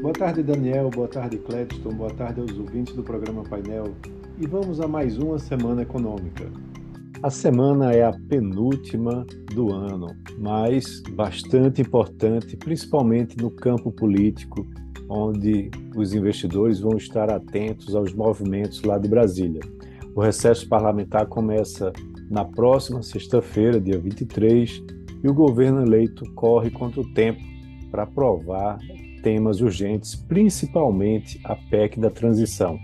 [0.00, 0.90] Boa tarde, Daniel.
[0.90, 1.90] Boa tarde, Cledston.
[1.90, 3.94] Boa tarde aos ouvintes do programa Painel.
[4.38, 6.48] E vamos a mais uma semana econômica.
[7.20, 10.06] A semana é a penúltima do ano,
[10.38, 14.64] mas bastante importante, principalmente no campo político,
[15.08, 19.62] onde os investidores vão estar atentos aos movimentos lá de Brasília.
[20.14, 21.92] O recesso parlamentar começa
[22.30, 24.80] na próxima sexta-feira, dia 23,
[25.24, 27.40] e o governo eleito corre contra o tempo
[27.90, 28.78] para aprovar
[29.20, 32.78] temas urgentes, principalmente a PEC da transição,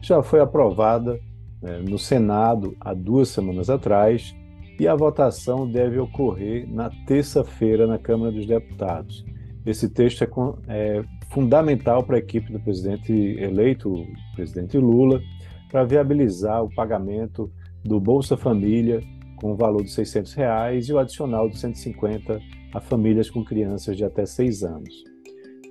[0.00, 1.18] que já foi aprovada
[1.62, 4.34] né, no Senado há duas semanas atrás
[4.78, 9.24] e a votação deve ocorrer na terça-feira na Câmara dos Deputados.
[9.64, 15.22] Esse texto é, é fundamental para a equipe do presidente eleito, o presidente Lula,
[15.70, 17.50] para viabilizar o pagamento
[17.82, 19.00] do Bolsa Família
[19.36, 22.40] com o valor de 600 reais e o adicional de 150
[22.72, 25.13] a famílias com crianças de até 6 anos.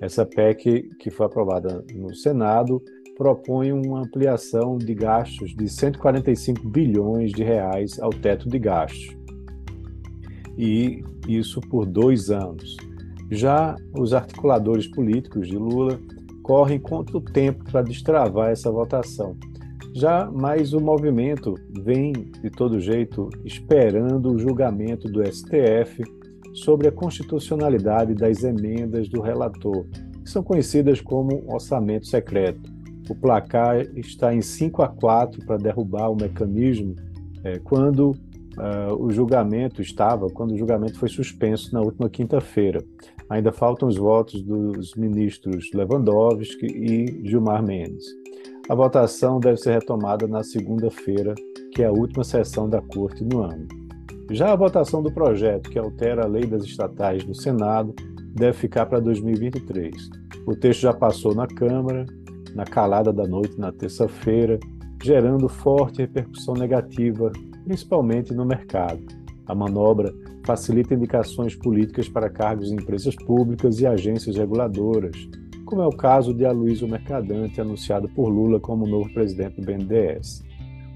[0.04, 2.82] Essa PEC, que foi aprovada no Senado,
[3.16, 9.16] propõe uma ampliação de gastos de 145 bilhões de reais ao teto de gastos.
[10.58, 12.76] E isso por dois anos.
[13.30, 15.98] Já os articuladores políticos de Lula
[16.42, 19.34] correm contra o tempo para destravar essa votação.
[19.94, 26.04] Já mais o movimento vem, de todo jeito, esperando o julgamento do STF
[26.54, 29.84] sobre a constitucionalidade das emendas do relator,
[30.22, 32.72] que são conhecidas como orçamento secreto.
[33.10, 36.94] O placar está em 5 a 4 para derrubar o mecanismo
[37.42, 42.82] é, quando uh, o julgamento estava, quando o julgamento foi suspenso na última quinta-feira.
[43.28, 48.04] Ainda faltam os votos dos ministros Lewandowski e Gilmar Mendes.
[48.68, 51.34] A votação deve ser retomada na segunda-feira,
[51.72, 53.83] que é a última sessão da Corte no ano.
[54.30, 57.94] Já a votação do projeto, que altera a lei das estatais no Senado,
[58.34, 60.10] deve ficar para 2023.
[60.46, 62.06] O texto já passou na Câmara,
[62.54, 64.58] na calada da noite na terça-feira,
[65.02, 67.30] gerando forte repercussão negativa,
[67.64, 69.02] principalmente no mercado.
[69.46, 70.12] A manobra
[70.46, 75.16] facilita indicações políticas para cargos em empresas públicas e agências reguladoras,
[75.64, 80.42] como é o caso de Aloysio Mercadante, anunciado por Lula como novo presidente do BNDES.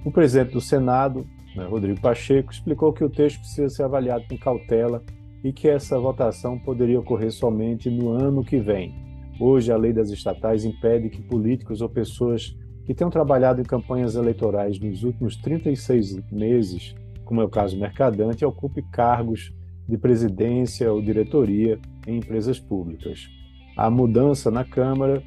[0.05, 1.27] O presidente do Senado,
[1.59, 5.03] né, Rodrigo Pacheco, explicou que o texto precisa ser avaliado com cautela
[5.43, 8.95] e que essa votação poderia ocorrer somente no ano que vem.
[9.41, 14.15] Hoje, a lei das estatais impede que políticos ou pessoas que tenham trabalhado em campanhas
[14.15, 19.53] eleitorais nos últimos 36 meses, como é o caso Mercadante, ocupe cargos
[19.87, 23.29] de presidência ou diretoria em empresas públicas.
[23.77, 25.23] A mudança na Câmara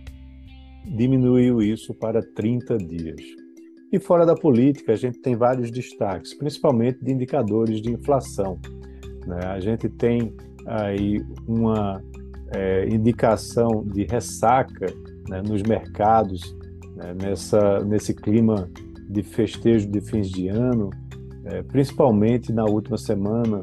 [0.85, 3.40] diminuiu isso para 30 dias.
[3.91, 8.57] E fora da política, a gente tem vários destaques, principalmente de indicadores de inflação.
[9.27, 9.39] Né?
[9.45, 10.33] A gente tem
[10.65, 12.01] aí uma
[12.55, 14.85] é, indicação de ressaca
[15.27, 16.55] né, nos mercados,
[16.95, 18.69] né, nessa, nesse clima
[19.09, 20.89] de festejo de fins de ano,
[21.43, 23.61] é, principalmente na última semana,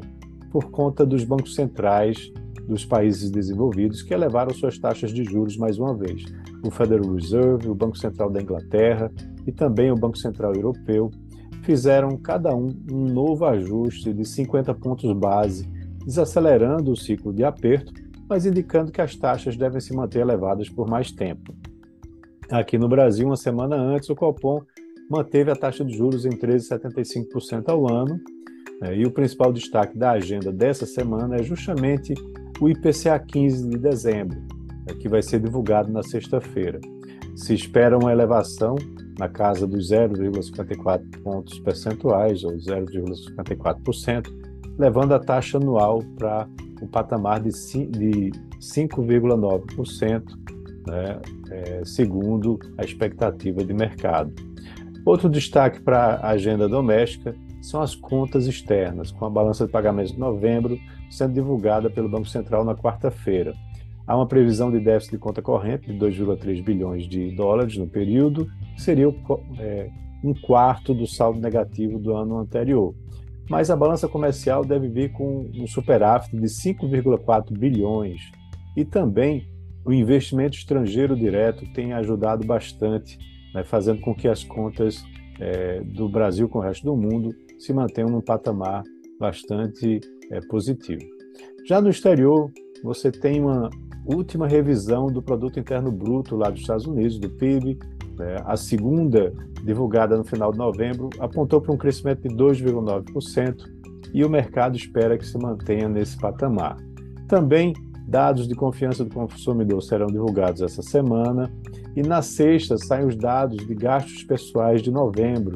[0.51, 2.31] por conta dos bancos centrais
[2.69, 6.23] dos países desenvolvidos que elevaram suas taxas de juros mais uma vez.
[6.63, 9.11] O Federal Reserve, o Banco Central da Inglaterra
[9.45, 11.09] e também o Banco Central Europeu
[11.63, 15.67] fizeram cada um um novo ajuste de 50 pontos base,
[16.05, 17.91] desacelerando o ciclo de aperto,
[18.29, 21.53] mas indicando que as taxas devem se manter elevadas por mais tempo.
[22.51, 24.61] Aqui no Brasil, uma semana antes, o Copom
[25.09, 28.19] manteve a taxa de juros em 13,75% ao ano,
[28.79, 32.13] né, e o principal destaque da agenda dessa semana é justamente
[32.61, 34.37] o IPCA 15 de dezembro,
[34.85, 36.81] né, que vai ser divulgado na sexta-feira.
[37.35, 38.75] Se espera uma elevação
[39.17, 44.27] na casa dos 0,54 pontos percentuais, ou 0,54%,
[44.77, 46.49] levando a taxa anual para
[46.81, 50.23] um patamar de 5,9%,
[50.87, 51.19] né,
[51.51, 54.33] é, segundo a expectativa de mercado.
[55.05, 60.13] Outro destaque para a agenda doméstica são as contas externas, com a balança de pagamentos
[60.13, 60.77] de novembro
[61.09, 63.53] sendo divulgada pelo Banco Central na quarta-feira.
[64.05, 68.47] Há uma previsão de déficit de conta corrente de 2,3 bilhões de dólares no período,
[68.75, 69.07] que seria
[69.59, 69.89] é,
[70.23, 72.95] um quarto do saldo negativo do ano anterior.
[73.49, 78.21] Mas a balança comercial deve vir com um superávit de 5,4 bilhões.
[78.75, 79.47] E também
[79.83, 83.17] o investimento estrangeiro direto tem ajudado bastante,
[83.53, 85.03] né, fazendo com que as contas
[85.39, 88.83] é, do Brasil com o resto do mundo se mantenham num patamar
[89.19, 89.99] bastante
[90.31, 91.03] é, positivo.
[91.67, 92.49] Já no exterior,
[92.83, 93.69] você tem uma
[94.05, 97.77] última revisão do Produto Interno Bruto lá dos Estados Unidos, do PIB.
[98.17, 98.37] Né?
[98.45, 99.33] A segunda,
[99.63, 103.65] divulgada no final de novembro, apontou para um crescimento de 2,9%
[104.13, 106.77] e o mercado espera que se mantenha nesse patamar.
[107.27, 107.73] Também
[108.09, 111.53] Dados de confiança do consumidor serão divulgados essa semana.
[111.95, 115.53] E na sexta saem os dados de gastos pessoais de novembro,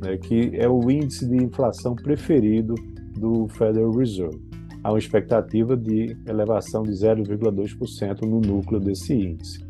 [0.00, 2.74] né, que é o índice de inflação preferido
[3.18, 4.40] do Federal Reserve.
[4.82, 9.62] Há uma expectativa de elevação de 0,2% no núcleo desse índice.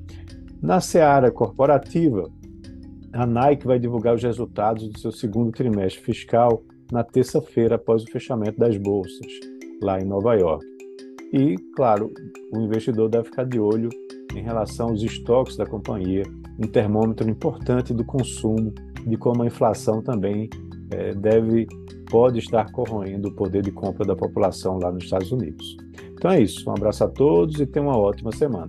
[0.62, 2.31] Na seara corporativa,
[3.12, 6.62] a Nike vai divulgar os resultados do seu segundo trimestre fiscal
[6.93, 9.27] na terça-feira após o fechamento das bolsas,
[9.82, 10.65] lá em Nova York.
[11.32, 12.12] E, claro,
[12.53, 13.88] o investidor deve ficar de olho
[14.35, 16.23] em relação aos estoques da companhia,
[16.59, 18.73] um termômetro importante do consumo,
[19.06, 20.49] de como a inflação também
[20.91, 21.67] é, deve
[22.11, 25.76] pode estar corroendo o poder de compra da população lá nos Estados Unidos.
[26.12, 26.69] Então é isso.
[26.69, 28.69] Um abraço a todos e tenham uma ótima semana.